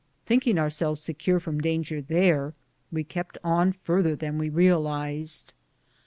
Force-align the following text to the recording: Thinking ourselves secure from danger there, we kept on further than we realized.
Thinking 0.25 0.57
ourselves 0.57 0.99
secure 0.99 1.39
from 1.39 1.61
danger 1.61 2.01
there, 2.01 2.55
we 2.91 3.03
kept 3.03 3.37
on 3.43 3.71
further 3.71 4.15
than 4.15 4.39
we 4.39 4.49
realized. 4.49 5.53